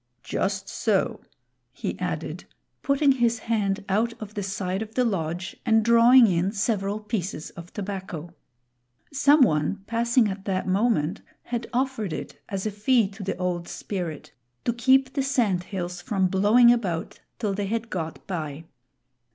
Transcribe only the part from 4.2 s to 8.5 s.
the side of the lodge and drawing in several pieces of tobacco.